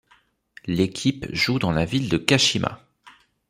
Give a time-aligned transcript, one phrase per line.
[0.65, 2.81] L'équipe joue dans la ville de Kashima.